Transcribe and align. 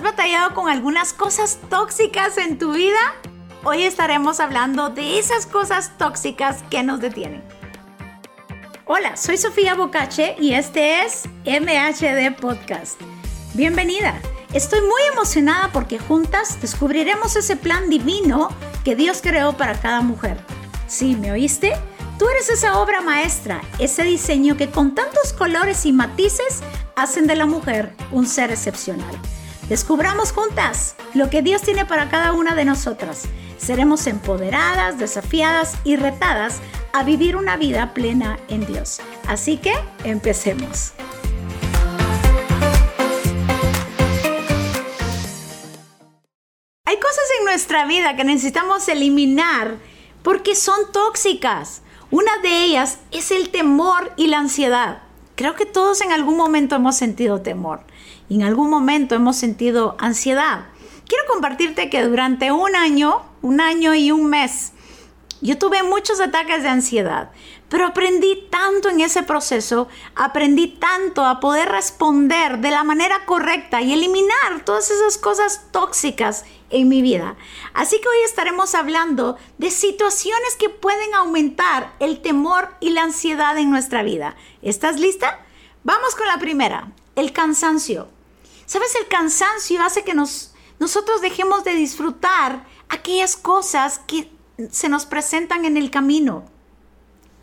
¿Has 0.00 0.04
batallado 0.04 0.54
con 0.54 0.70
algunas 0.70 1.12
cosas 1.12 1.58
tóxicas 1.68 2.38
en 2.38 2.56
tu 2.56 2.72
vida? 2.72 2.96
Hoy 3.64 3.82
estaremos 3.82 4.40
hablando 4.40 4.88
de 4.88 5.18
esas 5.18 5.44
cosas 5.44 5.98
tóxicas 5.98 6.64
que 6.70 6.82
nos 6.82 7.00
detienen. 7.00 7.44
Hola, 8.86 9.18
soy 9.18 9.36
Sofía 9.36 9.74
Bocache 9.74 10.36
y 10.40 10.54
este 10.54 11.02
es 11.04 11.28
MHD 11.44 12.34
Podcast. 12.40 12.98
Bienvenida. 13.52 14.18
Estoy 14.54 14.80
muy 14.80 15.02
emocionada 15.12 15.68
porque 15.70 15.98
juntas 15.98 16.58
descubriremos 16.62 17.36
ese 17.36 17.56
plan 17.56 17.90
divino 17.90 18.48
que 18.86 18.96
Dios 18.96 19.20
creó 19.20 19.54
para 19.58 19.78
cada 19.78 20.00
mujer. 20.00 20.38
¿Sí, 20.86 21.14
me 21.14 21.30
oíste? 21.30 21.74
Tú 22.18 22.26
eres 22.30 22.48
esa 22.48 22.80
obra 22.80 23.02
maestra, 23.02 23.60
ese 23.78 24.04
diseño 24.04 24.56
que 24.56 24.70
con 24.70 24.94
tantos 24.94 25.34
colores 25.34 25.84
y 25.84 25.92
matices 25.92 26.62
hacen 26.96 27.26
de 27.26 27.36
la 27.36 27.44
mujer 27.44 27.94
un 28.10 28.26
ser 28.26 28.50
excepcional. 28.50 29.14
Descubramos 29.70 30.32
juntas 30.32 30.96
lo 31.14 31.30
que 31.30 31.42
Dios 31.42 31.62
tiene 31.62 31.86
para 31.86 32.08
cada 32.08 32.32
una 32.32 32.56
de 32.56 32.64
nosotras. 32.64 33.28
Seremos 33.56 34.08
empoderadas, 34.08 34.98
desafiadas 34.98 35.76
y 35.84 35.94
retadas 35.94 36.58
a 36.92 37.04
vivir 37.04 37.36
una 37.36 37.56
vida 37.56 37.94
plena 37.94 38.40
en 38.48 38.66
Dios. 38.66 39.00
Así 39.28 39.58
que 39.58 39.72
empecemos. 40.02 40.92
Hay 46.84 46.96
cosas 46.96 47.24
en 47.38 47.44
nuestra 47.44 47.86
vida 47.86 48.16
que 48.16 48.24
necesitamos 48.24 48.88
eliminar 48.88 49.76
porque 50.24 50.56
son 50.56 50.90
tóxicas. 50.90 51.82
Una 52.10 52.38
de 52.38 52.64
ellas 52.64 52.98
es 53.12 53.30
el 53.30 53.50
temor 53.50 54.10
y 54.16 54.26
la 54.26 54.38
ansiedad. 54.38 55.02
Creo 55.36 55.54
que 55.54 55.64
todos 55.64 56.00
en 56.00 56.10
algún 56.10 56.36
momento 56.36 56.74
hemos 56.74 56.96
sentido 56.96 57.40
temor 57.40 57.84
y 58.30 58.36
en 58.36 58.44
algún 58.44 58.70
momento 58.70 59.16
hemos 59.16 59.36
sentido 59.36 59.96
ansiedad. 59.98 60.68
Quiero 61.06 61.24
compartirte 61.28 61.90
que 61.90 62.04
durante 62.04 62.52
un 62.52 62.76
año, 62.76 63.22
un 63.42 63.60
año 63.60 63.92
y 63.94 64.12
un 64.12 64.26
mes, 64.26 64.72
yo 65.42 65.58
tuve 65.58 65.82
muchos 65.82 66.20
ataques 66.20 66.62
de 66.62 66.68
ansiedad, 66.68 67.30
pero 67.68 67.86
aprendí 67.86 68.46
tanto 68.50 68.88
en 68.88 69.00
ese 69.00 69.24
proceso, 69.24 69.88
aprendí 70.14 70.68
tanto 70.68 71.24
a 71.24 71.40
poder 71.40 71.70
responder 71.70 72.58
de 72.58 72.70
la 72.70 72.84
manera 72.84 73.24
correcta 73.26 73.80
y 73.80 73.92
eliminar 73.92 74.64
todas 74.64 74.92
esas 74.92 75.18
cosas 75.18 75.62
tóxicas 75.72 76.44
en 76.68 76.88
mi 76.88 77.02
vida. 77.02 77.34
Así 77.74 78.00
que 78.00 78.08
hoy 78.08 78.24
estaremos 78.24 78.76
hablando 78.76 79.38
de 79.58 79.72
situaciones 79.72 80.54
que 80.56 80.68
pueden 80.68 81.14
aumentar 81.14 81.94
el 81.98 82.20
temor 82.20 82.68
y 82.78 82.90
la 82.90 83.02
ansiedad 83.02 83.58
en 83.58 83.70
nuestra 83.70 84.04
vida. 84.04 84.36
¿Estás 84.62 85.00
lista? 85.00 85.40
Vamos 85.82 86.14
con 86.14 86.28
la 86.28 86.38
primera, 86.38 86.92
el 87.16 87.32
cansancio. 87.32 88.08
¿Sabes? 88.70 88.94
El 88.94 89.08
cansancio 89.08 89.82
hace 89.82 90.04
que 90.04 90.14
nos, 90.14 90.54
nosotros 90.78 91.20
dejemos 91.20 91.64
de 91.64 91.74
disfrutar 91.74 92.64
aquellas 92.88 93.36
cosas 93.36 93.98
que 93.98 94.30
se 94.70 94.88
nos 94.88 95.06
presentan 95.06 95.64
en 95.64 95.76
el 95.76 95.90
camino. 95.90 96.44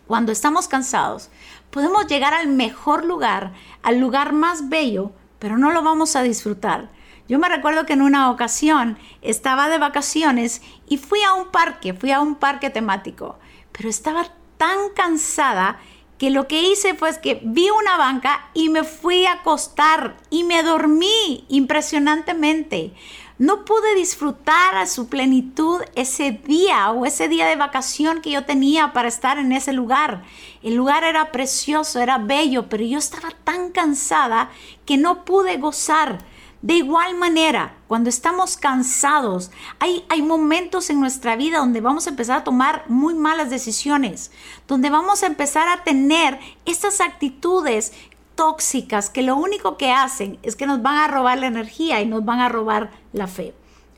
Cuando 0.07 0.31
estamos 0.31 0.69
cansados, 0.69 1.29
podemos 1.69 2.07
llegar 2.07 2.33
al 2.33 2.47
mejor 2.47 3.03
lugar, 3.03 3.51
al 3.83 3.99
lugar 3.99 4.31
más 4.31 4.69
bello, 4.69 5.11
pero 5.37 5.57
no 5.57 5.71
lo 5.71 5.81
vamos 5.81 6.15
a 6.15 6.23
disfrutar. 6.23 6.91
Yo 7.27 7.39
me 7.39 7.49
recuerdo 7.49 7.85
que 7.85 7.91
en 7.91 8.03
una 8.03 8.31
ocasión 8.31 8.97
estaba 9.21 9.67
de 9.67 9.79
vacaciones 9.79 10.61
y 10.87 10.95
fui 10.95 11.23
a 11.23 11.33
un 11.33 11.51
parque, 11.51 11.93
fui 11.93 12.11
a 12.11 12.21
un 12.21 12.35
parque 12.35 12.69
temático, 12.69 13.37
pero 13.73 13.89
estaba 13.89 14.27
tan 14.57 14.91
cansada 14.95 15.77
que 16.17 16.29
lo 16.31 16.47
que 16.47 16.63
hice 16.63 16.95
fue 16.95 17.11
que 17.21 17.39
vi 17.43 17.69
una 17.69 17.97
banca 17.97 18.49
y 18.53 18.69
me 18.69 18.83
fui 18.83 19.25
a 19.25 19.33
acostar 19.33 20.17
y 20.29 20.43
me 20.43 20.63
dormí 20.63 21.45
impresionantemente 21.49 22.93
no 23.39 23.65
pude 23.65 23.93
disfrutar 23.95 24.75
a 24.75 24.87
su 24.87 25.09
plenitud 25.09 25.81
ese 25.95 26.31
día 26.31 26.89
o 26.91 27.05
ese 27.05 27.27
día 27.27 27.45
de 27.45 27.55
vacación 27.55 28.21
que 28.21 28.31
yo 28.31 28.45
tenía 28.45 28.93
para 28.93 29.07
estar 29.07 29.37
en 29.37 29.51
ese 29.51 29.73
lugar. 29.73 30.23
El 30.63 30.75
lugar 30.75 31.03
era 31.03 31.31
precioso, 31.31 31.99
era 31.99 32.17
bello, 32.17 32.67
pero 32.67 32.83
yo 32.83 32.97
estaba 32.97 33.29
tan 33.43 33.71
cansada 33.71 34.49
que 34.85 34.97
no 34.97 35.23
pude 35.23 35.57
gozar. 35.57 36.17
De 36.61 36.73
igual 36.73 37.15
manera, 37.15 37.75
cuando 37.87 38.09
estamos 38.09 38.57
cansados, 38.57 39.51
hay, 39.79 40.05
hay 40.09 40.23
momentos 40.23 40.89
en 40.89 40.99
nuestra 40.99 41.35
vida 41.35 41.59
donde 41.59 41.81
vamos 41.81 42.07
a 42.07 42.09
empezar 42.09 42.39
a 42.39 42.43
tomar 42.43 42.83
muy 42.87 43.13
malas 43.13 43.51
decisiones, 43.51 44.31
donde 44.67 44.89
vamos 44.89 45.21
a 45.21 45.27
empezar 45.27 45.67
a 45.67 45.83
tener 45.83 46.39
estas 46.65 46.99
actitudes 46.99 47.93
tóxicas 48.33 49.09
que 49.09 49.21
lo 49.21 49.35
único 49.35 49.77
que 49.77 49.91
hacen 49.91 50.39
es 50.41 50.55
que 50.55 50.65
nos 50.65 50.81
van 50.81 50.97
a 50.97 51.07
robar 51.07 51.37
la 51.37 51.47
energía 51.47 52.01
y 52.01 52.07
nos 52.07 52.25
van 52.25 52.39
a 52.39 52.49
robar 52.49 52.91
la 53.13 53.27
fe. 53.27 53.53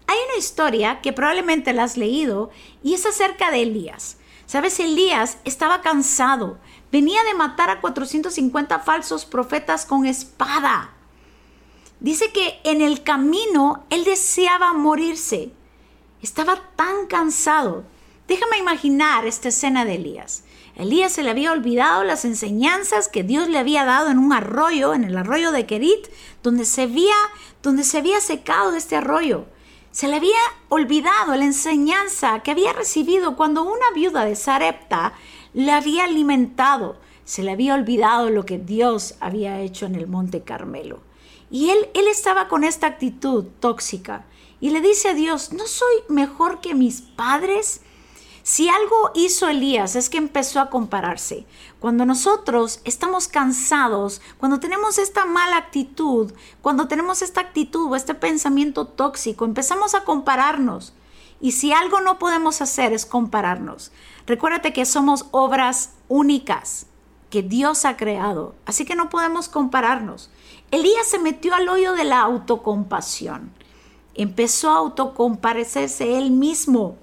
Hay 0.07 0.17
una 0.29 0.37
historia 0.37 1.01
que 1.01 1.13
probablemente 1.13 1.71
la 1.71 1.83
has 1.83 1.95
leído 1.95 2.49
y 2.83 2.93
es 2.93 3.05
acerca 3.05 3.51
de 3.51 3.61
Elías. 3.61 4.17
Sabes, 4.47 4.79
Elías 4.79 5.37
estaba 5.45 5.81
cansado, 5.81 6.57
venía 6.91 7.23
de 7.23 7.35
matar 7.35 7.69
a 7.69 7.79
450 7.79 8.79
falsos 8.79 9.25
profetas 9.25 9.85
con 9.85 10.05
espada. 10.05 10.95
Dice 11.99 12.31
que 12.31 12.59
en 12.63 12.81
el 12.81 13.03
camino 13.03 13.83
él 13.89 14.05
deseaba 14.05 14.71
morirse. 14.73 15.51
Estaba 16.21 16.61
tan 16.77 17.07
cansado. 17.07 17.83
Déjame 18.27 18.57
imaginar 18.57 19.25
esta 19.25 19.49
escena 19.49 19.83
de 19.83 19.95
Elías. 19.95 20.43
Elías 20.75 21.11
se 21.11 21.23
le 21.23 21.29
había 21.29 21.51
olvidado 21.51 22.05
las 22.05 22.23
enseñanzas 22.23 23.09
que 23.09 23.23
Dios 23.23 23.49
le 23.49 23.57
había 23.57 23.83
dado 23.83 24.09
en 24.09 24.17
un 24.17 24.31
arroyo, 24.31 24.93
en 24.93 25.03
el 25.03 25.17
arroyo 25.17 25.51
de 25.51 25.65
Kerit, 25.65 26.07
donde 26.41 26.63
se 26.63 26.83
había, 26.83 27.15
donde 27.61 27.83
se 27.83 27.97
había 27.97 28.21
secado 28.21 28.73
este 28.75 28.95
arroyo. 28.95 29.45
Se 29.91 30.07
le 30.07 30.15
había 30.15 30.39
olvidado 30.69 31.35
la 31.35 31.43
enseñanza 31.43 32.39
que 32.43 32.51
había 32.51 32.71
recibido 32.71 33.35
cuando 33.35 33.63
una 33.63 33.91
viuda 33.93 34.23
de 34.23 34.37
Sarepta 34.37 35.13
le 35.53 35.73
había 35.73 36.05
alimentado. 36.05 36.97
Se 37.25 37.43
le 37.43 37.51
había 37.51 37.73
olvidado 37.73 38.29
lo 38.29 38.45
que 38.45 38.57
Dios 38.57 39.15
había 39.19 39.59
hecho 39.59 39.85
en 39.85 39.95
el 39.95 40.07
monte 40.07 40.43
Carmelo. 40.43 41.08
Y 41.51 41.69
él, 41.69 41.89
él 41.93 42.07
estaba 42.07 42.47
con 42.47 42.63
esta 42.63 42.87
actitud 42.87 43.45
tóxica 43.59 44.25
y 44.61 44.71
le 44.71 44.81
dice 44.81 45.09
a 45.09 45.13
Dios, 45.13 45.53
¿no 45.53 45.67
soy 45.67 45.93
mejor 46.09 46.59
que 46.59 46.75
mis 46.75 47.01
padres? 47.01 47.81
Si 48.43 48.67
algo 48.67 49.11
hizo 49.13 49.47
Elías 49.47 49.95
es 49.95 50.09
que 50.09 50.17
empezó 50.17 50.59
a 50.59 50.69
compararse. 50.69 51.45
Cuando 51.79 52.05
nosotros 52.05 52.81
estamos 52.83 53.27
cansados, 53.27 54.21
cuando 54.37 54.59
tenemos 54.59 54.97
esta 54.97 55.25
mala 55.25 55.57
actitud, 55.57 56.33
cuando 56.61 56.87
tenemos 56.87 57.21
esta 57.21 57.41
actitud 57.41 57.91
o 57.91 57.95
este 57.95 58.15
pensamiento 58.15 58.85
tóxico, 58.87 59.45
empezamos 59.45 59.93
a 59.93 60.03
compararnos. 60.03 60.93
Y 61.39 61.53
si 61.53 61.71
algo 61.71 62.01
no 62.01 62.19
podemos 62.19 62.61
hacer 62.61 62.91
es 62.91 63.05
compararnos. 63.05 63.91
Recuérdate 64.25 64.73
que 64.73 64.85
somos 64.85 65.27
obras 65.31 65.93
únicas 66.07 66.87
que 67.29 67.43
Dios 67.43 67.85
ha 67.85 67.95
creado, 67.97 68.55
así 68.65 68.83
que 68.83 68.95
no 68.95 69.09
podemos 69.09 69.47
compararnos. 69.47 70.29
Elías 70.71 71.07
se 71.07 71.19
metió 71.19 71.55
al 71.55 71.67
hoyo 71.67 71.93
de 71.93 72.03
la 72.03 72.21
autocompasión. 72.21 73.51
Empezó 74.13 74.69
a 74.69 74.77
autocomparecerse 74.77 76.17
él 76.17 76.31
mismo 76.31 76.97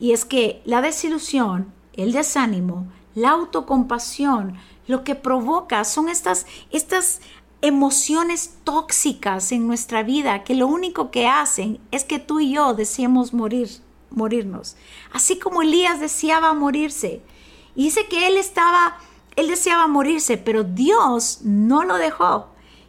y 0.00 0.12
es 0.12 0.24
que 0.24 0.62
la 0.64 0.80
desilusión, 0.80 1.72
el 1.94 2.12
desánimo, 2.12 2.86
la 3.14 3.30
autocompasión, 3.30 4.56
lo 4.86 5.04
que 5.04 5.14
provoca 5.14 5.84
son 5.84 6.08
estas, 6.08 6.46
estas 6.70 7.20
emociones 7.60 8.56
tóxicas 8.64 9.52
en 9.52 9.66
nuestra 9.66 10.02
vida 10.02 10.44
que 10.44 10.54
lo 10.54 10.66
único 10.66 11.10
que 11.10 11.26
hacen 11.26 11.80
es 11.90 12.04
que 12.04 12.18
tú 12.18 12.40
y 12.40 12.54
yo 12.54 12.74
deseemos 12.74 13.34
morir, 13.34 13.68
morirnos. 14.10 14.76
Así 15.12 15.38
como 15.38 15.62
Elías 15.62 16.00
deseaba 16.00 16.54
morirse. 16.54 17.20
Y 17.74 17.84
dice 17.84 18.06
que 18.06 18.26
él 18.26 18.36
estaba, 18.36 18.98
él 19.36 19.48
deseaba 19.48 19.86
morirse, 19.86 20.36
pero 20.36 20.64
Dios 20.64 21.40
no 21.42 21.84
lo 21.84 21.96
dejó. 21.96 22.48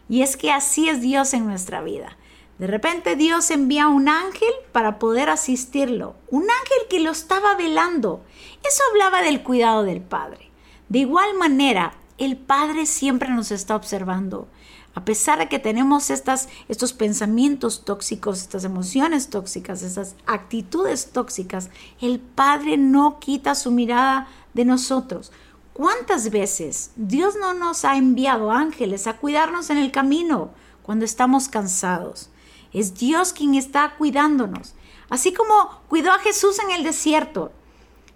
Y 0.10 0.24
es 0.24 0.36
que 0.36 0.52
así 0.52 0.90
es 0.90 1.02
Dios 1.02 1.34
en 1.34 1.46
nuestra 1.46 1.82
vida. 1.82 2.18
De 2.58 2.68
repente 2.68 3.16
Dios 3.16 3.52
envía 3.52 3.88
un 3.88 4.10
ángel 4.10 4.52
para 4.74 5.00
poder 5.00 5.30
asistirlo, 5.30 6.16
un 6.30 6.42
ángel 6.42 6.88
que 6.90 7.00
lo 7.00 7.12
estaba 7.12 7.56
velando. 7.56 8.26
Eso 8.68 8.84
hablaba 8.92 9.22
del 9.22 9.44
cuidado 9.44 9.84
del 9.84 10.02
Padre. 10.02 10.52
De 10.90 11.00
igual 11.00 11.36
manera, 11.38 11.94
el 12.18 12.36
Padre 12.36 12.86
siempre 12.86 13.30
nos 13.30 13.52
está 13.52 13.78
observando. 13.78 14.50
A 14.94 15.06
pesar 15.06 15.40
de 15.40 15.48
que 15.48 15.60
tenemos 15.60 16.10
estas, 16.10 16.50
estos 16.68 16.92
pensamientos 16.92 17.86
tóxicos, 17.86 18.42
estas 18.42 18.66
emociones 18.66 19.30
tóxicas, 19.30 19.82
estas 19.82 20.16
actitudes 20.26 21.12
tóxicas, 21.14 21.70
el 22.02 22.20
Padre 22.20 22.76
no 22.76 23.20
quita 23.20 23.56
su 23.56 23.72
mirada 23.72 24.28
de 24.54 24.66
nosotros. 24.66 25.32
¿Cuántas 25.80 26.30
veces 26.30 26.92
Dios 26.98 27.38
no 27.40 27.54
nos 27.54 27.86
ha 27.86 27.96
enviado 27.96 28.52
ángeles 28.52 29.08
a 29.08 29.16
cuidarnos 29.16 29.70
en 29.70 29.78
el 29.78 29.94
camino 29.94 30.50
cuando 30.84 31.06
estamos 31.06 31.48
cansados? 31.48 32.30
Es 32.74 32.96
Dios 32.96 33.32
quien 33.32 33.56
está 33.56 33.96
cuidándonos. 33.98 34.74
Así 35.10 35.32
como 35.32 35.80
cuidó 35.88 36.12
a 36.12 36.20
Jesús 36.20 36.60
en 36.60 36.72
el 36.72 36.84
desierto. 36.84 37.54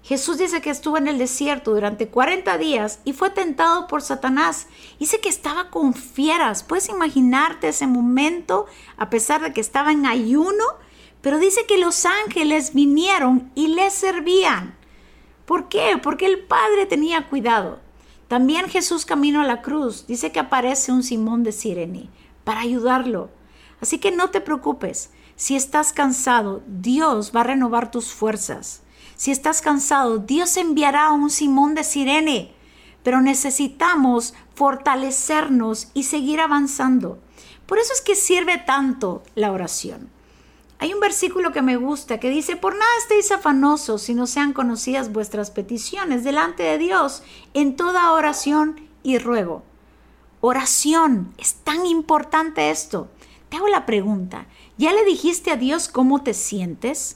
Jesús 0.03 0.39
dice 0.39 0.59
que 0.59 0.71
estuvo 0.71 0.97
en 0.97 1.07
el 1.07 1.17
desierto 1.17 1.73
durante 1.73 2.09
40 2.09 2.57
días 2.57 2.99
y 3.05 3.13
fue 3.13 3.29
tentado 3.29 3.87
por 3.87 4.01
Satanás. 4.01 4.67
Dice 4.99 5.21
que 5.21 5.29
estaba 5.29 5.69
con 5.69 5.93
fieras. 5.93 6.63
Puedes 6.63 6.89
imaginarte 6.89 7.69
ese 7.69 7.87
momento, 7.87 8.65
a 8.97 9.09
pesar 9.09 9.39
de 9.39 9.53
que 9.53 9.61
estaba 9.61 9.93
en 9.93 10.05
ayuno, 10.05 10.65
pero 11.21 11.39
dice 11.39 11.65
que 11.65 11.77
los 11.77 12.05
ángeles 12.05 12.73
vinieron 12.73 13.53
y 13.55 13.67
le 13.67 13.89
servían. 13.89 14.82
¿Por 15.45 15.67
qué? 15.67 15.99
Porque 16.01 16.25
el 16.25 16.39
Padre 16.39 16.85
tenía 16.85 17.27
cuidado. 17.27 17.79
También 18.27 18.69
Jesús 18.69 19.05
camino 19.05 19.41
a 19.41 19.45
la 19.45 19.61
cruz. 19.61 20.07
Dice 20.07 20.31
que 20.31 20.39
aparece 20.39 20.91
un 20.91 21.03
Simón 21.03 21.43
de 21.43 21.51
Sirene 21.51 22.09
para 22.43 22.61
ayudarlo. 22.61 23.29
Así 23.81 23.99
que 23.99 24.11
no 24.11 24.29
te 24.29 24.39
preocupes. 24.39 25.11
Si 25.35 25.55
estás 25.55 25.91
cansado, 25.91 26.63
Dios 26.67 27.33
va 27.35 27.41
a 27.41 27.45
renovar 27.45 27.91
tus 27.91 28.13
fuerzas. 28.13 28.81
Si 29.15 29.31
estás 29.31 29.61
cansado, 29.61 30.19
Dios 30.19 30.55
enviará 30.57 31.07
a 31.07 31.11
un 31.11 31.29
Simón 31.29 31.75
de 31.75 31.83
Sirene. 31.83 32.53
Pero 33.03 33.21
necesitamos 33.21 34.33
fortalecernos 34.55 35.89
y 35.93 36.03
seguir 36.03 36.39
avanzando. 36.39 37.19
Por 37.65 37.79
eso 37.79 37.91
es 37.93 38.01
que 38.01 38.15
sirve 38.15 38.57
tanto 38.59 39.23
la 39.35 39.51
oración. 39.51 40.12
Hay 40.83 40.93
un 40.93 40.99
versículo 40.99 41.53
que 41.53 41.61
me 41.61 41.77
gusta 41.77 42.19
que 42.19 42.29
dice, 42.29 42.57
por 42.57 42.73
nada 42.73 42.91
estéis 42.99 43.31
afanosos 43.31 44.01
si 44.01 44.13
no 44.13 44.27
sean 44.27 44.51
conocidas 44.51 45.13
vuestras 45.13 45.49
peticiones 45.49 46.25
delante 46.25 46.63
de 46.63 46.77
Dios 46.77 47.23
en 47.53 47.77
toda 47.77 48.11
oración 48.11 48.89
y 49.01 49.17
ruego. 49.17 49.63
Oración, 50.41 51.33
es 51.37 51.53
tan 51.53 51.85
importante 51.85 52.69
esto. 52.69 53.07
Te 53.47 53.55
hago 53.55 53.69
la 53.69 53.85
pregunta, 53.85 54.47
¿ya 54.77 54.91
le 54.91 55.05
dijiste 55.05 55.51
a 55.51 55.55
Dios 55.55 55.87
cómo 55.87 56.21
te 56.21 56.33
sientes? 56.33 57.15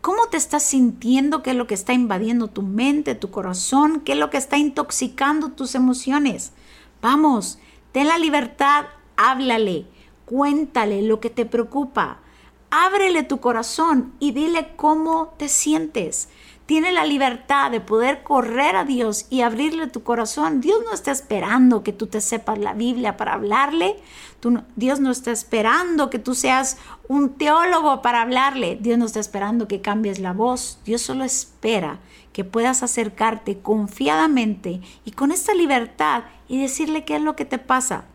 ¿Cómo 0.00 0.28
te 0.30 0.38
estás 0.38 0.62
sintiendo? 0.62 1.42
¿Qué 1.42 1.50
es 1.50 1.56
lo 1.56 1.66
que 1.66 1.74
está 1.74 1.92
invadiendo 1.92 2.48
tu 2.48 2.62
mente, 2.62 3.14
tu 3.14 3.30
corazón? 3.30 4.00
¿Qué 4.00 4.12
es 4.12 4.18
lo 4.18 4.30
que 4.30 4.38
está 4.38 4.56
intoxicando 4.56 5.50
tus 5.50 5.74
emociones? 5.74 6.52
Vamos, 7.02 7.58
ten 7.92 8.08
la 8.08 8.16
libertad, 8.16 8.86
háblale, 9.18 9.84
cuéntale 10.24 11.02
lo 11.02 11.20
que 11.20 11.28
te 11.28 11.44
preocupa. 11.44 12.20
Ábrele 12.70 13.22
tu 13.22 13.38
corazón 13.38 14.12
y 14.18 14.32
dile 14.32 14.74
cómo 14.76 15.34
te 15.36 15.48
sientes. 15.48 16.28
Tiene 16.66 16.90
la 16.90 17.04
libertad 17.04 17.70
de 17.70 17.80
poder 17.80 18.24
correr 18.24 18.74
a 18.74 18.84
Dios 18.84 19.26
y 19.30 19.42
abrirle 19.42 19.86
tu 19.86 20.02
corazón. 20.02 20.60
Dios 20.60 20.80
no 20.84 20.92
está 20.92 21.12
esperando 21.12 21.84
que 21.84 21.92
tú 21.92 22.08
te 22.08 22.20
sepas 22.20 22.58
la 22.58 22.74
Biblia 22.74 23.16
para 23.16 23.34
hablarle. 23.34 23.96
Dios 24.74 24.98
no 24.98 25.12
está 25.12 25.30
esperando 25.30 26.10
que 26.10 26.18
tú 26.18 26.34
seas 26.34 26.76
un 27.06 27.34
teólogo 27.34 28.02
para 28.02 28.20
hablarle. 28.20 28.78
Dios 28.80 28.98
no 28.98 29.06
está 29.06 29.20
esperando 29.20 29.68
que 29.68 29.80
cambies 29.80 30.18
la 30.18 30.32
voz. 30.32 30.80
Dios 30.84 31.02
solo 31.02 31.22
espera 31.22 32.00
que 32.32 32.42
puedas 32.42 32.82
acercarte 32.82 33.60
confiadamente 33.60 34.80
y 35.04 35.12
con 35.12 35.30
esta 35.30 35.54
libertad 35.54 36.24
y 36.48 36.60
decirle 36.60 37.04
qué 37.04 37.14
es 37.16 37.22
lo 37.22 37.36
que 37.36 37.44
te 37.44 37.58
pasa. 37.58 38.06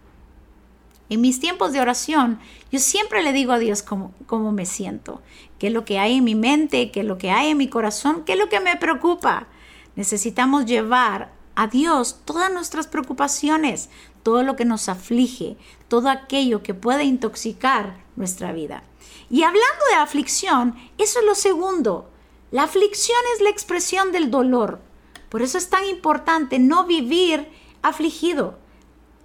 En 1.11 1.19
mis 1.19 1.41
tiempos 1.41 1.73
de 1.73 1.81
oración, 1.81 2.39
yo 2.71 2.79
siempre 2.79 3.21
le 3.21 3.33
digo 3.33 3.51
a 3.51 3.59
Dios 3.59 3.83
cómo, 3.83 4.51
me 4.53 4.65
siento, 4.65 5.21
qué 5.59 5.67
es 5.67 5.73
lo 5.73 5.83
que 5.83 5.99
hay 5.99 6.15
en 6.15 6.23
mi 6.23 6.35
mente, 6.35 6.89
qué 6.89 7.01
es 7.01 7.05
lo 7.05 7.17
que 7.17 7.31
hay 7.31 7.49
en 7.49 7.57
mi 7.57 7.67
corazón, 7.67 8.23
qué 8.23 8.31
es 8.31 8.39
lo 8.39 8.47
que 8.47 8.61
me 8.61 8.77
preocupa. 8.77 9.49
Necesitamos 9.97 10.65
llevar 10.65 11.33
a 11.55 11.67
Dios 11.67 12.21
todas 12.23 12.49
nuestras 12.49 12.87
preocupaciones, 12.87 13.89
todo 14.23 14.41
lo 14.41 14.55
que 14.55 14.63
nos 14.63 14.87
aflige, 14.87 15.57
todo 15.89 16.07
aquello 16.07 16.63
que 16.63 16.73
puede 16.73 17.03
intoxicar 17.03 17.97
nuestra 18.15 18.53
vida. 18.53 18.85
Y 19.29 19.43
hablando 19.43 19.83
de 19.89 19.97
aflicción, 19.97 20.77
eso 20.97 21.19
es 21.19 21.25
lo 21.25 21.35
segundo. 21.35 22.09
La 22.51 22.63
aflicción 22.63 23.19
es 23.35 23.41
la 23.41 23.49
expresión 23.49 24.13
del 24.13 24.31
dolor. 24.31 24.79
Por 25.27 25.41
eso 25.41 25.57
es 25.57 25.69
tan 25.69 25.85
importante 25.87 26.57
no 26.57 26.85
vivir 26.85 27.49
afligido. 27.81 28.60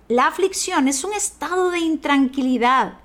La 0.08 0.28
aflicción 0.28 0.86
es 0.86 1.02
un 1.02 1.12
estado 1.14 1.70
de 1.70 1.80
intranquilidad 1.80 3.00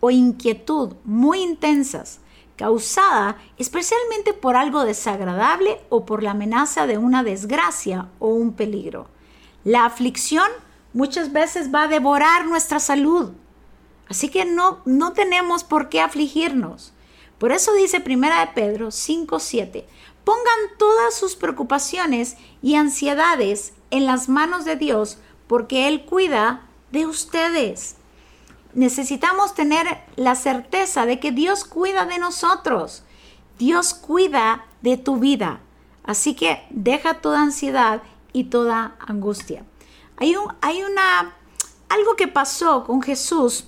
o 0.00 0.10
inquietud 0.10 0.94
muy 1.04 1.42
intensas, 1.42 2.20
causada 2.56 3.36
especialmente 3.58 4.32
por 4.32 4.56
algo 4.56 4.84
desagradable 4.84 5.78
o 5.90 6.06
por 6.06 6.22
la 6.22 6.30
amenaza 6.30 6.86
de 6.86 6.96
una 6.96 7.22
desgracia 7.22 8.08
o 8.20 8.28
un 8.28 8.54
peligro. 8.54 9.08
La 9.64 9.84
aflicción 9.84 10.48
muchas 10.94 11.30
veces 11.30 11.74
va 11.74 11.82
a 11.82 11.88
devorar 11.88 12.46
nuestra 12.46 12.80
salud. 12.80 13.32
Así 14.08 14.30
que 14.30 14.46
no, 14.46 14.80
no 14.86 15.12
tenemos 15.12 15.62
por 15.62 15.90
qué 15.90 16.00
afligirnos. 16.00 16.94
Por 17.36 17.52
eso 17.52 17.74
dice 17.74 18.00
Primera 18.00 18.40
de 18.40 18.52
Pedro 18.54 18.88
5:7, 18.88 19.84
pongan 20.24 20.78
todas 20.78 21.14
sus 21.14 21.36
preocupaciones 21.36 22.38
y 22.62 22.76
ansiedades 22.76 23.74
en 23.90 24.06
las 24.06 24.30
manos 24.30 24.64
de 24.64 24.76
Dios, 24.76 25.18
porque 25.50 25.88
Él 25.88 26.04
cuida 26.04 26.62
de 26.92 27.06
ustedes. 27.06 27.96
Necesitamos 28.72 29.52
tener 29.52 29.84
la 30.14 30.36
certeza 30.36 31.06
de 31.06 31.18
que 31.18 31.32
Dios 31.32 31.64
cuida 31.64 32.06
de 32.06 32.20
nosotros. 32.20 33.02
Dios 33.58 33.92
cuida 33.92 34.64
de 34.80 34.96
tu 34.96 35.16
vida. 35.16 35.58
Así 36.04 36.36
que 36.36 36.64
deja 36.70 37.14
toda 37.14 37.42
ansiedad 37.42 38.00
y 38.32 38.44
toda 38.44 38.94
angustia. 39.00 39.64
Hay, 40.18 40.36
un, 40.36 40.54
hay 40.60 40.84
una, 40.84 41.34
algo 41.88 42.14
que 42.14 42.28
pasó 42.28 42.84
con 42.84 43.02
Jesús. 43.02 43.66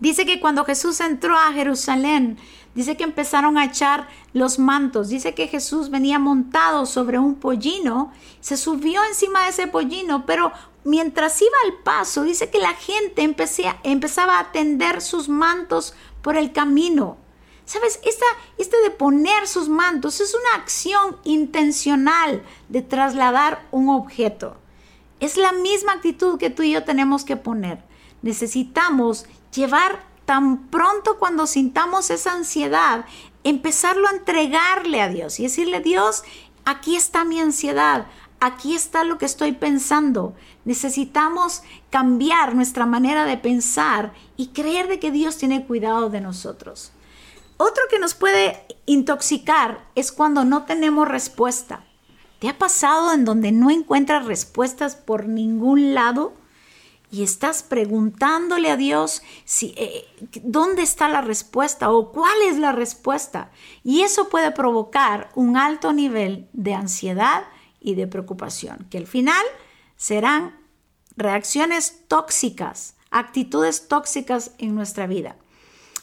Dice 0.00 0.26
que 0.26 0.38
cuando 0.38 0.66
Jesús 0.66 1.00
entró 1.00 1.34
a 1.38 1.54
Jerusalén, 1.54 2.38
Dice 2.78 2.96
que 2.96 3.02
empezaron 3.02 3.58
a 3.58 3.64
echar 3.64 4.06
los 4.32 4.60
mantos. 4.60 5.08
Dice 5.08 5.34
que 5.34 5.48
Jesús 5.48 5.90
venía 5.90 6.20
montado 6.20 6.86
sobre 6.86 7.18
un 7.18 7.34
pollino, 7.34 8.12
se 8.40 8.56
subió 8.56 9.02
encima 9.02 9.42
de 9.42 9.48
ese 9.48 9.66
pollino, 9.66 10.24
pero 10.26 10.52
mientras 10.84 11.42
iba 11.42 11.56
al 11.64 11.82
paso, 11.82 12.22
dice 12.22 12.50
que 12.50 12.60
la 12.60 12.74
gente 12.74 13.22
empezaba 13.82 14.38
a 14.38 14.52
tender 14.52 15.02
sus 15.02 15.28
mantos 15.28 15.94
por 16.22 16.36
el 16.36 16.52
camino. 16.52 17.16
¿Sabes? 17.64 17.98
Esta, 18.04 18.26
este 18.58 18.80
de 18.82 18.90
poner 18.90 19.48
sus 19.48 19.68
mantos 19.68 20.20
es 20.20 20.32
una 20.32 20.62
acción 20.62 21.16
intencional 21.24 22.44
de 22.68 22.82
trasladar 22.82 23.66
un 23.72 23.88
objeto. 23.88 24.56
Es 25.18 25.36
la 25.36 25.50
misma 25.50 25.94
actitud 25.94 26.38
que 26.38 26.48
tú 26.48 26.62
y 26.62 26.74
yo 26.74 26.84
tenemos 26.84 27.24
que 27.24 27.36
poner. 27.36 27.82
Necesitamos 28.22 29.26
llevar 29.52 30.06
tan 30.28 30.68
pronto 30.68 31.18
cuando 31.18 31.46
sintamos 31.46 32.10
esa 32.10 32.34
ansiedad, 32.34 33.06
empezarlo 33.44 34.06
a 34.08 34.10
entregarle 34.10 35.00
a 35.00 35.08
Dios 35.08 35.40
y 35.40 35.44
decirle, 35.44 35.80
Dios, 35.80 36.22
aquí 36.66 36.96
está 36.96 37.24
mi 37.24 37.40
ansiedad, 37.40 38.08
aquí 38.38 38.74
está 38.74 39.04
lo 39.04 39.16
que 39.16 39.24
estoy 39.24 39.52
pensando. 39.52 40.34
Necesitamos 40.66 41.62
cambiar 41.88 42.54
nuestra 42.54 42.84
manera 42.84 43.24
de 43.24 43.38
pensar 43.38 44.12
y 44.36 44.48
creer 44.48 44.88
de 44.88 45.00
que 45.00 45.10
Dios 45.10 45.38
tiene 45.38 45.66
cuidado 45.66 46.10
de 46.10 46.20
nosotros. 46.20 46.92
Otro 47.56 47.84
que 47.88 47.98
nos 47.98 48.12
puede 48.12 48.66
intoxicar 48.84 49.86
es 49.94 50.12
cuando 50.12 50.44
no 50.44 50.64
tenemos 50.64 51.08
respuesta. 51.08 51.86
¿Te 52.38 52.50
ha 52.50 52.58
pasado 52.58 53.14
en 53.14 53.24
donde 53.24 53.50
no 53.50 53.70
encuentras 53.70 54.26
respuestas 54.26 54.94
por 54.94 55.26
ningún 55.26 55.94
lado? 55.94 56.34
Y 57.10 57.22
estás 57.22 57.62
preguntándole 57.62 58.70
a 58.70 58.76
Dios 58.76 59.22
si, 59.44 59.74
eh, 59.76 60.06
dónde 60.42 60.82
está 60.82 61.08
la 61.08 61.20
respuesta 61.20 61.90
o 61.90 62.12
cuál 62.12 62.36
es 62.46 62.58
la 62.58 62.72
respuesta. 62.72 63.50
Y 63.82 64.02
eso 64.02 64.28
puede 64.28 64.50
provocar 64.50 65.30
un 65.34 65.56
alto 65.56 65.92
nivel 65.92 66.48
de 66.52 66.74
ansiedad 66.74 67.44
y 67.80 67.94
de 67.94 68.06
preocupación, 68.06 68.86
que 68.90 68.98
al 68.98 69.06
final 69.06 69.44
serán 69.96 70.58
reacciones 71.16 72.04
tóxicas, 72.08 72.94
actitudes 73.10 73.88
tóxicas 73.88 74.52
en 74.58 74.74
nuestra 74.74 75.06
vida. 75.06 75.36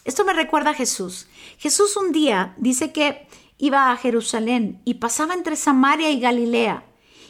Esto 0.04 0.24
me 0.24 0.34
recuerda 0.34 0.72
a 0.72 0.76
Jesús. 0.76 1.28
Jesús 1.58 1.98
un 1.98 2.12
día 2.12 2.54
dice 2.58 2.92
que 2.92 3.28
iba 3.58 3.92
a 3.92 3.98
Jerusalén 3.98 4.82
y 4.86 4.96
pasaba 4.96 5.34
entre 5.34 5.56
Samaria 5.56 6.12
y 6.12 6.20
Galilea. 6.20 6.84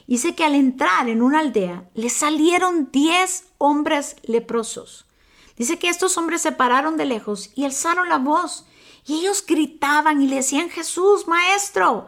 Dice 0.08 0.36
que 0.36 0.44
al 0.44 0.56
entrar 0.56 1.10
en 1.10 1.22
una 1.22 1.40
aldea 1.40 1.90
le 1.94 2.10
salieron 2.10 2.90
diez 2.92 3.46
hombres 3.58 4.16
leprosos. 4.24 5.06
Dice 5.58 5.80
que 5.80 5.90
estos 5.90 6.18
hombres 6.18 6.42
se 6.42 6.52
pararon 6.52 6.98
de 6.98 7.06
lejos 7.06 7.52
y 7.56 7.66
alzaron 7.66 8.10
la 8.10 8.18
voz. 8.18 8.66
Y 9.06 9.20
ellos 9.20 9.44
gritaban 9.46 10.22
y 10.22 10.28
le 10.28 10.38
decían, 10.38 10.70
Jesús, 10.70 11.28
Maestro, 11.28 12.08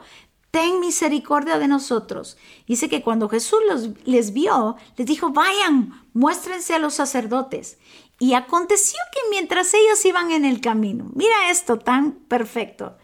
ten 0.51 0.80
misericordia 0.80 1.60
de 1.60 1.68
nosotros. 1.68 2.38
Dice 2.68 2.89
que 2.89 3.01
cuando 3.04 3.30
Jesús 3.30 3.60
los, 3.68 3.89
les 4.06 4.34
vio, 4.34 4.75
les 4.96 5.08
dijo, 5.08 5.30
vayan, 5.30 6.08
muéstrense 6.13 6.74
a 6.74 6.80
los 6.80 6.96
sacerdotes. 6.96 7.77
Y 8.20 8.34
aconteció 8.34 9.00
que 9.12 9.30
mientras 9.30 9.74
ellos 9.74 10.04
iban 10.06 10.32
en 10.32 10.44
el 10.44 10.60
camino, 10.60 11.12
mira 11.13 11.51
esto 11.51 11.77
tan 11.77 12.13
perfecto, 12.13 12.98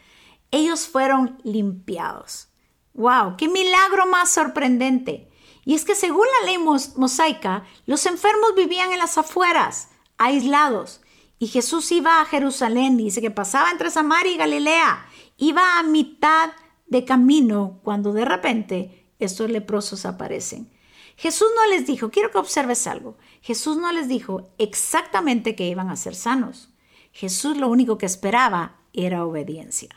ellos 0.49 0.87
fueron 0.87 1.37
limpiados. 1.43 2.47
¡Wow! 2.93 3.37
¡Qué 3.37 3.47
milagro 3.47 4.05
más 4.05 4.29
sorprendente! 4.29 5.29
Y 5.65 5.75
es 5.75 5.85
que 5.85 5.95
según 5.95 6.25
la 6.39 6.45
ley 6.45 6.57
mosaica, 6.57 7.63
los 7.85 8.05
enfermos 8.05 8.55
vivían 8.55 8.91
en 8.91 8.99
las 8.99 9.17
afueras, 9.17 9.89
aislados. 10.17 11.01
Y 11.39 11.47
Jesús 11.47 11.91
iba 11.91 12.21
a 12.21 12.25
Jerusalén, 12.25 12.97
dice 12.97 13.21
que 13.21 13.31
pasaba 13.31 13.71
entre 13.71 13.89
Samaria 13.89 14.33
y 14.33 14.37
Galilea, 14.37 15.05
iba 15.37 15.79
a 15.79 15.83
mitad 15.83 16.51
de 16.87 17.05
camino 17.05 17.79
cuando 17.83 18.13
de 18.13 18.25
repente 18.25 19.09
estos 19.19 19.49
leprosos 19.49 20.05
aparecen. 20.05 20.71
Jesús 21.15 21.47
no 21.55 21.67
les 21.67 21.85
dijo, 21.85 22.09
quiero 22.09 22.31
que 22.31 22.37
observes 22.37 22.87
algo, 22.87 23.17
Jesús 23.41 23.77
no 23.77 23.91
les 23.91 24.07
dijo 24.07 24.53
exactamente 24.57 25.55
que 25.55 25.67
iban 25.67 25.89
a 25.89 25.95
ser 25.95 26.15
sanos. 26.15 26.69
Jesús 27.11 27.57
lo 27.57 27.67
único 27.69 27.97
que 27.97 28.05
esperaba 28.05 28.81
era 28.91 29.25
obediencia. 29.25 29.95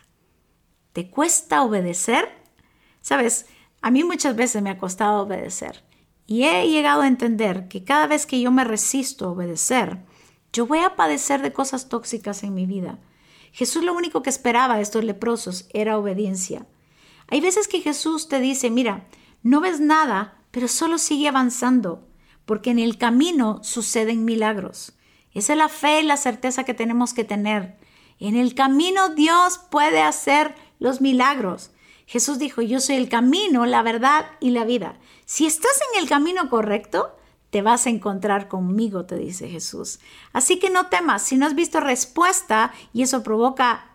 ¿Te 0.92 1.10
cuesta 1.10 1.62
obedecer? 1.62 2.45
Sabes, 3.06 3.46
a 3.82 3.92
mí 3.92 4.02
muchas 4.02 4.34
veces 4.34 4.60
me 4.62 4.70
ha 4.70 4.78
costado 4.78 5.22
obedecer 5.22 5.84
y 6.26 6.42
he 6.42 6.68
llegado 6.68 7.02
a 7.02 7.06
entender 7.06 7.68
que 7.68 7.84
cada 7.84 8.08
vez 8.08 8.26
que 8.26 8.40
yo 8.40 8.50
me 8.50 8.64
resisto 8.64 9.26
a 9.26 9.30
obedecer, 9.30 9.98
yo 10.52 10.66
voy 10.66 10.80
a 10.80 10.96
padecer 10.96 11.40
de 11.40 11.52
cosas 11.52 11.88
tóxicas 11.88 12.42
en 12.42 12.52
mi 12.52 12.66
vida. 12.66 12.98
Jesús 13.52 13.84
lo 13.84 13.94
único 13.94 14.22
que 14.22 14.30
esperaba 14.30 14.74
de 14.74 14.82
estos 14.82 15.04
leprosos 15.04 15.68
era 15.72 15.98
obediencia. 15.98 16.66
Hay 17.28 17.40
veces 17.40 17.68
que 17.68 17.80
Jesús 17.80 18.26
te 18.26 18.40
dice, 18.40 18.70
mira, 18.70 19.06
no 19.44 19.60
ves 19.60 19.78
nada, 19.78 20.42
pero 20.50 20.66
solo 20.66 20.98
sigue 20.98 21.28
avanzando, 21.28 22.08
porque 22.44 22.70
en 22.70 22.80
el 22.80 22.98
camino 22.98 23.62
suceden 23.62 24.24
milagros. 24.24 24.94
Esa 25.32 25.52
es 25.52 25.58
la 25.60 25.68
fe 25.68 26.00
y 26.00 26.06
la 26.06 26.16
certeza 26.16 26.64
que 26.64 26.74
tenemos 26.74 27.14
que 27.14 27.22
tener. 27.22 27.78
En 28.18 28.34
el 28.34 28.56
camino 28.56 29.10
Dios 29.10 29.60
puede 29.70 30.02
hacer 30.02 30.56
los 30.80 31.00
milagros. 31.00 31.70
Jesús 32.06 32.38
dijo, 32.38 32.62
yo 32.62 32.80
soy 32.80 32.96
el 32.96 33.08
camino, 33.08 33.66
la 33.66 33.82
verdad 33.82 34.26
y 34.40 34.50
la 34.50 34.64
vida. 34.64 34.98
Si 35.24 35.44
estás 35.44 35.78
en 35.92 36.02
el 36.02 36.08
camino 36.08 36.48
correcto, 36.48 37.16
te 37.50 37.62
vas 37.62 37.86
a 37.86 37.90
encontrar 37.90 38.48
conmigo, 38.48 39.06
te 39.06 39.16
dice 39.16 39.48
Jesús. 39.48 39.98
Así 40.32 40.58
que 40.58 40.70
no 40.70 40.86
temas, 40.86 41.22
si 41.22 41.36
no 41.36 41.46
has 41.46 41.54
visto 41.54 41.80
respuesta 41.80 42.72
y 42.92 43.02
eso 43.02 43.22
provoca 43.22 43.90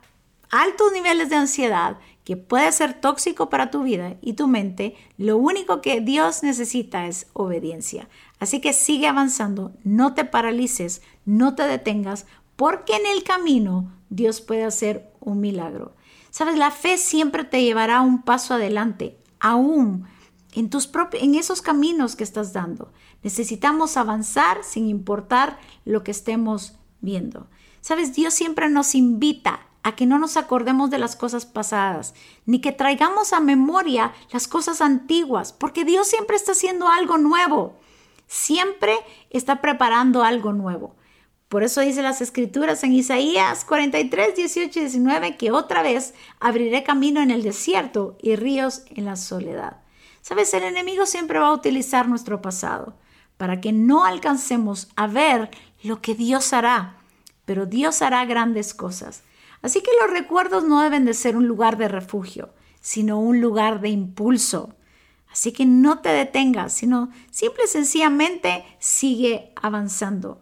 altos 0.50 0.91
niveles 0.91 1.30
de 1.30 1.38
ansiedad, 1.38 1.98
que 2.25 2.38
puede 2.38 2.72
ser 2.72 3.00
tóxico 3.00 3.50
para 3.50 3.72
tu 3.72 3.84
vida 3.84 4.18
y 4.22 4.34
tu 4.34 4.48
mente, 4.48 4.96
lo 5.18 5.38
único 5.38 5.82
que 5.82 6.01
Dios 6.01 6.44
necesita 6.44 7.08
es 7.08 7.27
obediencia. 7.34 8.10
Así 8.39 8.62
que 8.62 8.74
sigue 8.74 9.08
avanzando, 9.08 9.72
no 9.84 10.13
te 10.13 10.25
paralices, 10.25 11.01
no 11.25 11.56
te 11.56 11.63
detengas, 11.63 12.25
porque 12.56 12.96
en 12.96 13.06
el 13.08 13.24
camino 13.24 13.91
Dios 14.10 14.41
puede 14.41 14.65
hacer 14.65 15.12
un 15.20 15.39
milagro. 15.39 15.94
Sabes, 16.31 16.57
la 16.57 16.71
fe 16.71 16.97
siempre 16.97 17.43
te 17.43 17.61
llevará 17.61 18.01
un 18.01 18.23
paso 18.23 18.53
adelante, 18.53 19.19
aún 19.39 20.07
en, 20.53 20.69
tus 20.69 20.89
en 21.13 21.35
esos 21.35 21.61
caminos 21.61 22.15
que 22.15 22.23
estás 22.23 22.53
dando. 22.53 22.91
Necesitamos 23.21 23.97
avanzar 23.97 24.63
sin 24.63 24.88
importar 24.88 25.59
lo 25.85 26.03
que 26.03 26.11
estemos 26.11 26.77
viendo. 27.01 27.47
Sabes, 27.81 28.15
Dios 28.15 28.33
siempre 28.33 28.69
nos 28.69 28.95
invita 28.95 29.67
a 29.83 29.95
que 29.95 30.05
no 30.05 30.19
nos 30.19 30.38
acordemos 30.38 30.89
de 30.89 31.00
las 31.00 31.17
cosas 31.17 31.45
pasadas, 31.45 32.13
ni 32.45 32.61
que 32.61 32.71
traigamos 32.71 33.33
a 33.33 33.41
memoria 33.41 34.13
las 34.31 34.47
cosas 34.47 34.79
antiguas, 34.79 35.51
porque 35.51 35.83
Dios 35.83 36.07
siempre 36.07 36.38
está 36.38 36.53
haciendo 36.53 36.88
algo 36.88 37.17
nuevo, 37.17 37.77
siempre 38.27 38.95
está 39.31 39.59
preparando 39.59 40.23
algo 40.23 40.53
nuevo. 40.53 40.95
Por 41.51 41.63
eso 41.63 41.81
dice 41.81 42.01
las 42.01 42.22
escrituras 42.22 42.81
en 42.86 42.93
Isaías 42.93 43.65
43, 43.65 44.38
18 44.38 44.79
y 44.79 44.84
19 44.84 45.36
que 45.36 45.51
otra 45.51 45.81
vez 45.84 46.13
abriré 46.39 46.84
camino 46.84 47.22
en 47.22 47.29
el 47.29 47.43
desierto 47.43 48.15
y 48.22 48.38
ríos 48.38 48.84
en 48.96 49.03
la 49.03 49.17
soledad. 49.17 49.81
Sabes, 50.22 50.53
el 50.53 50.63
enemigo 50.63 51.05
siempre 51.05 51.39
va 51.39 51.48
a 51.48 51.53
utilizar 51.53 52.08
nuestro 52.08 52.41
pasado 52.41 52.96
para 53.36 53.60
que 53.60 53.74
no 53.74 54.05
alcancemos 54.05 54.88
a 54.96 55.08
ver 55.08 55.51
lo 55.84 56.01
que 56.01 56.15
Dios 56.15 56.53
hará, 56.53 56.96
pero 57.43 57.65
Dios 57.65 58.01
hará 58.01 58.24
grandes 58.24 58.74
cosas. 58.74 59.24
Así 59.62 59.81
que 59.81 59.91
los 60.01 60.10
recuerdos 60.10 60.63
no 60.63 60.81
deben 60.81 61.03
de 61.03 61.13
ser 61.13 61.36
un 61.36 61.50
lugar 61.50 61.75
de 61.75 61.89
refugio, 61.89 62.53
sino 62.79 63.20
un 63.20 63.41
lugar 63.41 63.81
de 63.81 63.89
impulso. 63.89 64.74
Así 65.29 65.51
que 65.51 65.65
no 65.65 66.00
te 66.00 66.13
detengas, 66.13 66.72
sino 66.72 67.10
simple 67.29 67.65
y 67.65 67.67
sencillamente 67.67 68.63
sigue 68.79 69.51
avanzando. 69.62 70.39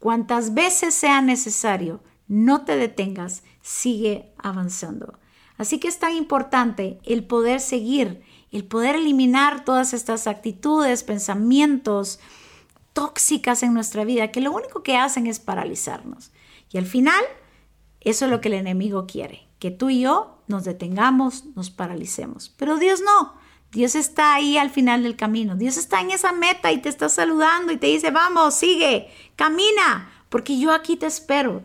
Cuantas 0.00 0.54
veces 0.54 0.94
sea 0.94 1.20
necesario, 1.20 2.00
no 2.26 2.64
te 2.64 2.76
detengas, 2.76 3.42
sigue 3.60 4.32
avanzando. 4.38 5.18
Así 5.58 5.78
que 5.78 5.88
es 5.88 5.98
tan 5.98 6.14
importante 6.14 6.98
el 7.04 7.22
poder 7.22 7.60
seguir, 7.60 8.22
el 8.50 8.64
poder 8.64 8.96
eliminar 8.96 9.64
todas 9.64 9.92
estas 9.92 10.26
actitudes, 10.26 11.04
pensamientos 11.04 12.18
tóxicas 12.94 13.62
en 13.62 13.74
nuestra 13.74 14.04
vida, 14.04 14.32
que 14.32 14.40
lo 14.40 14.52
único 14.52 14.82
que 14.82 14.96
hacen 14.96 15.26
es 15.26 15.38
paralizarnos. 15.38 16.32
Y 16.72 16.78
al 16.78 16.86
final 16.86 17.22
eso 18.00 18.24
es 18.24 18.30
lo 18.30 18.40
que 18.40 18.48
el 18.48 18.54
enemigo 18.54 19.06
quiere, 19.06 19.46
que 19.58 19.70
tú 19.70 19.90
y 19.90 20.00
yo 20.00 20.38
nos 20.46 20.64
detengamos, 20.64 21.44
nos 21.54 21.70
paralicemos. 21.70 22.54
Pero 22.56 22.78
Dios 22.78 23.02
no. 23.04 23.34
Dios 23.72 23.94
está 23.94 24.34
ahí 24.34 24.58
al 24.58 24.70
final 24.70 25.02
del 25.02 25.16
camino. 25.16 25.54
Dios 25.54 25.76
está 25.76 26.00
en 26.00 26.10
esa 26.10 26.32
meta 26.32 26.72
y 26.72 26.78
te 26.78 26.88
está 26.88 27.08
saludando 27.08 27.72
y 27.72 27.76
te 27.76 27.86
dice, 27.86 28.10
vamos, 28.10 28.54
sigue, 28.54 29.08
camina, 29.36 30.10
porque 30.28 30.58
yo 30.58 30.72
aquí 30.72 30.96
te 30.96 31.06
espero. 31.06 31.62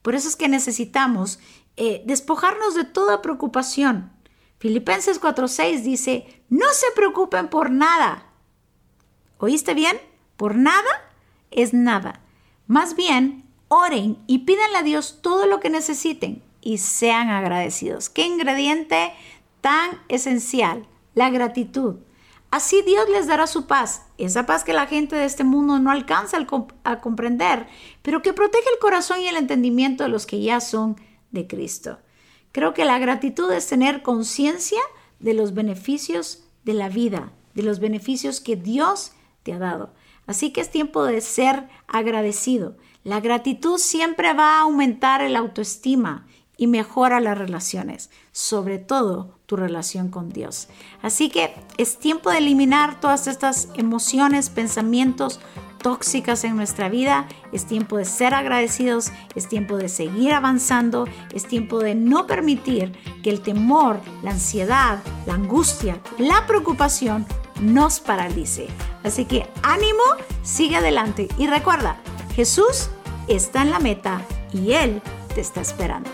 Por 0.00 0.14
eso 0.14 0.28
es 0.28 0.36
que 0.36 0.48
necesitamos 0.48 1.38
eh, 1.76 2.02
despojarnos 2.06 2.74
de 2.74 2.84
toda 2.84 3.20
preocupación. 3.20 4.12
Filipenses 4.58 5.20
4:6 5.20 5.82
dice, 5.82 6.44
no 6.48 6.66
se 6.72 6.86
preocupen 6.94 7.48
por 7.48 7.70
nada. 7.70 8.26
¿Oíste 9.38 9.74
bien? 9.74 9.98
Por 10.36 10.56
nada 10.56 11.10
es 11.50 11.74
nada. 11.74 12.20
Más 12.66 12.96
bien, 12.96 13.44
oren 13.68 14.18
y 14.26 14.40
pídanle 14.40 14.78
a 14.78 14.82
Dios 14.82 15.20
todo 15.20 15.46
lo 15.46 15.60
que 15.60 15.68
necesiten 15.68 16.42
y 16.62 16.78
sean 16.78 17.28
agradecidos. 17.28 18.08
¿Qué 18.08 18.24
ingrediente 18.24 19.12
tan 19.60 20.00
esencial? 20.08 20.86
La 21.14 21.30
gratitud. 21.30 21.96
Así 22.50 22.82
Dios 22.82 23.08
les 23.08 23.26
dará 23.26 23.48
su 23.48 23.66
paz, 23.66 24.02
esa 24.16 24.46
paz 24.46 24.62
que 24.62 24.72
la 24.72 24.86
gente 24.86 25.16
de 25.16 25.24
este 25.24 25.42
mundo 25.42 25.80
no 25.80 25.90
alcanza 25.90 26.38
a 26.84 27.00
comprender, 27.00 27.66
pero 28.02 28.22
que 28.22 28.32
protege 28.32 28.68
el 28.72 28.78
corazón 28.78 29.20
y 29.20 29.26
el 29.26 29.36
entendimiento 29.36 30.04
de 30.04 30.10
los 30.10 30.24
que 30.24 30.40
ya 30.40 30.60
son 30.60 30.96
de 31.32 31.48
Cristo. 31.48 31.98
Creo 32.52 32.72
que 32.72 32.84
la 32.84 33.00
gratitud 33.00 33.50
es 33.50 33.66
tener 33.66 34.02
conciencia 34.02 34.78
de 35.18 35.34
los 35.34 35.54
beneficios 35.54 36.44
de 36.62 36.74
la 36.74 36.88
vida, 36.88 37.32
de 37.54 37.64
los 37.64 37.80
beneficios 37.80 38.40
que 38.40 38.54
Dios 38.54 39.12
te 39.42 39.52
ha 39.52 39.58
dado. 39.58 39.92
Así 40.28 40.52
que 40.52 40.60
es 40.60 40.70
tiempo 40.70 41.04
de 41.04 41.20
ser 41.20 41.68
agradecido. 41.88 42.76
La 43.02 43.20
gratitud 43.20 43.78
siempre 43.78 44.32
va 44.32 44.58
a 44.58 44.62
aumentar 44.62 45.22
el 45.22 45.34
autoestima 45.34 46.26
y 46.56 46.66
mejora 46.66 47.20
las 47.20 47.36
relaciones, 47.36 48.10
sobre 48.32 48.78
todo 48.78 49.38
tu 49.46 49.56
relación 49.56 50.08
con 50.08 50.30
Dios. 50.30 50.68
Así 51.02 51.28
que 51.28 51.54
es 51.78 51.98
tiempo 51.98 52.30
de 52.30 52.38
eliminar 52.38 53.00
todas 53.00 53.26
estas 53.26 53.68
emociones, 53.74 54.50
pensamientos 54.50 55.40
tóxicas 55.82 56.44
en 56.44 56.56
nuestra 56.56 56.88
vida, 56.88 57.28
es 57.52 57.66
tiempo 57.66 57.98
de 57.98 58.06
ser 58.06 58.32
agradecidos, 58.32 59.12
es 59.34 59.48
tiempo 59.48 59.76
de 59.76 59.90
seguir 59.90 60.32
avanzando, 60.32 61.06
es 61.34 61.46
tiempo 61.46 61.80
de 61.80 61.94
no 61.94 62.26
permitir 62.26 62.92
que 63.22 63.28
el 63.28 63.42
temor, 63.42 64.00
la 64.22 64.30
ansiedad, 64.30 65.02
la 65.26 65.34
angustia, 65.34 66.00
la 66.16 66.46
preocupación 66.46 67.26
nos 67.60 68.00
paralice. 68.00 68.68
Así 69.02 69.26
que 69.26 69.46
ánimo, 69.62 70.02
sigue 70.42 70.76
adelante 70.76 71.28
y 71.36 71.46
recuerda, 71.48 72.00
Jesús 72.34 72.88
está 73.28 73.60
en 73.62 73.70
la 73.70 73.78
meta 73.78 74.22
y 74.54 74.72
Él 74.72 75.02
te 75.34 75.42
está 75.42 75.60
esperando. 75.60 76.10